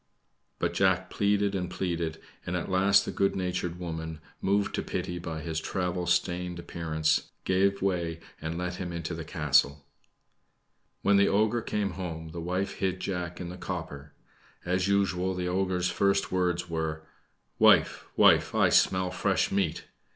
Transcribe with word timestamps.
But 0.57 0.73
Jack 0.73 1.11
pleaded 1.11 1.53
and 1.53 1.69
pleaded, 1.69 2.19
and 2.43 2.55
at 2.57 2.71
last 2.71 3.05
the 3.05 3.11
good 3.11 3.35
natured 3.35 3.77
woman, 3.77 4.19
moved 4.41 4.73
to 4.73 4.81
pity 4.81 5.19
by 5.19 5.41
his 5.41 5.59
travel 5.61 6.07
stained 6.07 6.57
appearance, 6.57 7.29
gave 7.43 7.83
way 7.83 8.19
and 8.41 8.57
let 8.57 8.77
him 8.77 8.91
into 8.91 9.13
the 9.13 9.23
castle. 9.23 9.85
When 11.03 11.17
the 11.17 11.27
ogre 11.27 11.61
came 11.61 11.91
home, 11.91 12.29
the 12.29 12.41
wife 12.41 12.77
hid 12.79 12.99
Jack 12.99 13.39
in 13.39 13.49
the 13.49 13.57
copper. 13.57 14.13
As 14.65 14.87
usual, 14.87 15.35
the 15.35 15.47
ogre's 15.47 15.91
first 15.91 16.31
words 16.31 16.67
were: 16.67 17.03
"Wife, 17.59 18.03
wife, 18.17 18.55
I 18.55 18.69
smell 18.69 19.11
fresh 19.11 19.51
meat!" 19.51 19.83